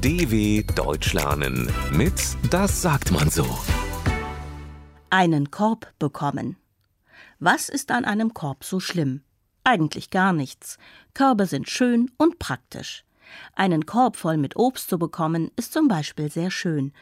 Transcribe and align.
DW 0.00 0.62
Deutsch 0.76 1.12
lernen 1.12 1.72
mit 1.90 2.14
Das 2.52 2.82
sagt 2.82 3.10
man 3.10 3.30
so. 3.30 3.44
Einen 5.10 5.50
Korb 5.50 5.92
bekommen. 5.98 6.56
Was 7.40 7.68
ist 7.68 7.90
an 7.90 8.04
einem 8.04 8.32
Korb 8.32 8.62
so 8.62 8.78
schlimm? 8.78 9.22
Eigentlich 9.64 10.10
gar 10.10 10.32
nichts. 10.32 10.78
Körbe 11.14 11.46
sind 11.46 11.68
schön 11.68 12.12
und 12.16 12.38
praktisch. 12.38 13.04
Einen 13.56 13.86
Korb 13.86 14.14
voll 14.14 14.36
mit 14.36 14.54
Obst 14.54 14.88
zu 14.88 15.00
bekommen, 15.00 15.50
ist 15.56 15.72
zum 15.72 15.88
Beispiel 15.88 16.30
sehr 16.30 16.52
schön. 16.52 16.92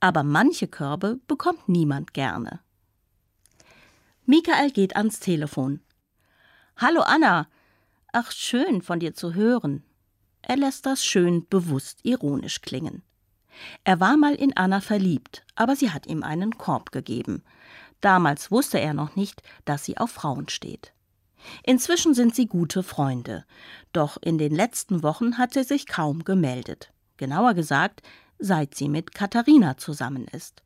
Aber 0.00 0.22
manche 0.22 0.68
Körbe 0.68 1.20
bekommt 1.28 1.68
niemand 1.68 2.14
gerne. 2.14 2.60
Michael 4.24 4.70
geht 4.70 4.96
ans 4.96 5.20
Telefon. 5.20 5.80
Hallo 6.78 7.02
Anna. 7.02 7.46
Ach, 8.14 8.32
schön 8.32 8.80
von 8.80 9.00
dir 9.00 9.12
zu 9.12 9.34
hören. 9.34 9.84
Er 10.48 10.56
lässt 10.56 10.86
das 10.86 11.04
schön 11.04 11.46
bewusst 11.48 12.00
ironisch 12.04 12.62
klingen. 12.62 13.02
Er 13.84 14.00
war 14.00 14.16
mal 14.16 14.34
in 14.34 14.56
Anna 14.56 14.80
verliebt, 14.80 15.44
aber 15.54 15.76
sie 15.76 15.90
hat 15.90 16.06
ihm 16.06 16.22
einen 16.22 16.56
Korb 16.56 16.90
gegeben. 16.90 17.44
Damals 18.00 18.50
wusste 18.50 18.80
er 18.80 18.94
noch 18.94 19.14
nicht, 19.14 19.42
dass 19.66 19.84
sie 19.84 19.98
auf 19.98 20.10
Frauen 20.10 20.48
steht. 20.48 20.94
Inzwischen 21.64 22.14
sind 22.14 22.34
sie 22.34 22.46
gute 22.46 22.82
Freunde, 22.82 23.44
doch 23.92 24.16
in 24.22 24.38
den 24.38 24.54
letzten 24.54 25.02
Wochen 25.02 25.36
hat 25.36 25.52
sie 25.52 25.64
sich 25.64 25.86
kaum 25.86 26.24
gemeldet. 26.24 26.92
Genauer 27.18 27.52
gesagt, 27.52 28.02
seit 28.38 28.74
sie 28.74 28.88
mit 28.88 29.14
Katharina 29.14 29.76
zusammen 29.76 30.26
ist. 30.28 30.62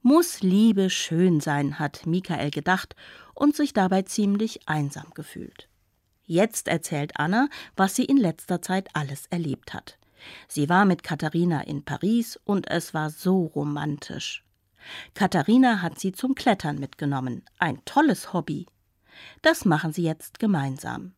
Muss 0.00 0.40
Liebe 0.40 0.88
schön 0.88 1.40
sein, 1.40 1.78
hat 1.78 2.06
Michael 2.06 2.50
gedacht 2.50 2.96
und 3.34 3.54
sich 3.54 3.74
dabei 3.74 4.00
ziemlich 4.02 4.66
einsam 4.66 5.10
gefühlt. 5.14 5.68
Jetzt 6.30 6.68
erzählt 6.68 7.10
Anna, 7.16 7.48
was 7.74 7.96
sie 7.96 8.04
in 8.04 8.16
letzter 8.16 8.62
Zeit 8.62 8.88
alles 8.94 9.26
erlebt 9.30 9.74
hat. 9.74 9.98
Sie 10.46 10.68
war 10.68 10.84
mit 10.84 11.02
Katharina 11.02 11.62
in 11.62 11.84
Paris 11.84 12.38
und 12.44 12.70
es 12.70 12.94
war 12.94 13.10
so 13.10 13.46
romantisch. 13.46 14.44
Katharina 15.14 15.82
hat 15.82 15.98
sie 15.98 16.12
zum 16.12 16.36
Klettern 16.36 16.78
mitgenommen, 16.78 17.42
ein 17.58 17.84
tolles 17.84 18.32
Hobby. 18.32 18.66
Das 19.42 19.64
machen 19.64 19.92
sie 19.92 20.04
jetzt 20.04 20.38
gemeinsam. 20.38 21.14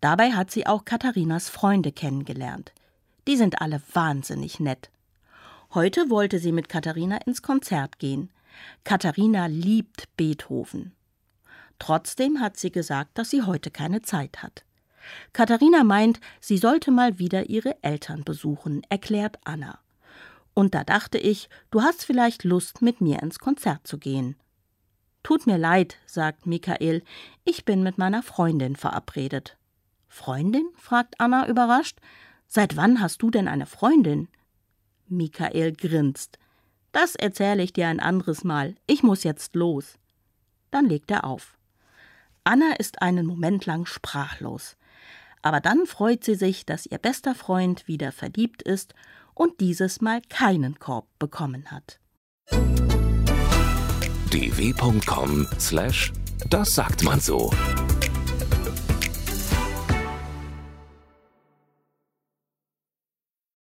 Dabei 0.00 0.32
hat 0.32 0.50
sie 0.50 0.66
auch 0.66 0.84
Katharinas 0.84 1.48
Freunde 1.48 1.92
kennengelernt. 1.92 2.72
Die 3.28 3.36
sind 3.36 3.60
alle 3.60 3.80
wahnsinnig 3.92 4.58
nett. 4.58 4.90
Heute 5.74 6.10
wollte 6.10 6.40
sie 6.40 6.50
mit 6.50 6.68
Katharina 6.68 7.18
ins 7.18 7.42
Konzert 7.42 8.00
gehen. 8.00 8.32
Katharina 8.82 9.46
liebt 9.46 10.08
Beethoven. 10.16 10.96
Trotzdem 11.80 12.40
hat 12.40 12.56
sie 12.58 12.70
gesagt, 12.70 13.18
dass 13.18 13.30
sie 13.30 13.42
heute 13.42 13.72
keine 13.72 14.02
Zeit 14.02 14.44
hat. 14.44 14.64
Katharina 15.32 15.82
meint, 15.82 16.20
sie 16.38 16.58
sollte 16.58 16.92
mal 16.92 17.18
wieder 17.18 17.48
ihre 17.48 17.82
Eltern 17.82 18.22
besuchen, 18.22 18.82
erklärt 18.90 19.38
Anna. 19.44 19.80
Und 20.54 20.74
da 20.74 20.84
dachte 20.84 21.18
ich, 21.18 21.48
du 21.70 21.82
hast 21.82 22.04
vielleicht 22.04 22.44
Lust, 22.44 22.82
mit 22.82 23.00
mir 23.00 23.22
ins 23.22 23.38
Konzert 23.38 23.86
zu 23.86 23.98
gehen. 23.98 24.36
Tut 25.22 25.46
mir 25.46 25.56
leid, 25.56 25.96
sagt 26.06 26.46
Michael, 26.46 27.02
ich 27.44 27.64
bin 27.64 27.82
mit 27.82 27.98
meiner 27.98 28.22
Freundin 28.22 28.76
verabredet. 28.76 29.56
Freundin? 30.06 30.68
fragt 30.76 31.18
Anna 31.18 31.48
überrascht. 31.48 31.98
Seit 32.46 32.76
wann 32.76 33.00
hast 33.00 33.22
du 33.22 33.30
denn 33.30 33.48
eine 33.48 33.66
Freundin? 33.66 34.28
Michael 35.08 35.72
grinst. 35.72 36.38
Das 36.92 37.14
erzähle 37.14 37.62
ich 37.62 37.72
dir 37.72 37.88
ein 37.88 38.00
anderes 38.00 38.44
Mal. 38.44 38.74
Ich 38.86 39.02
muss 39.02 39.24
jetzt 39.24 39.54
los. 39.54 39.98
Dann 40.70 40.86
legt 40.86 41.10
er 41.10 41.24
auf. 41.24 41.56
Anna 42.50 42.72
ist 42.80 43.00
einen 43.00 43.26
Moment 43.26 43.64
lang 43.64 43.86
sprachlos. 43.86 44.76
Aber 45.40 45.60
dann 45.60 45.86
freut 45.86 46.24
sie 46.24 46.34
sich, 46.34 46.66
dass 46.66 46.84
ihr 46.84 46.98
bester 46.98 47.36
Freund 47.36 47.86
wieder 47.86 48.10
verliebt 48.10 48.60
ist 48.62 48.92
und 49.34 49.60
dieses 49.60 50.00
Mal 50.00 50.20
keinen 50.28 50.80
Korb 50.80 51.06
bekommen 51.20 51.70
hat. 51.70 52.00
dw.com/das 54.32 56.10
sagt 56.74 57.04
man 57.04 57.20
so. 57.20 57.52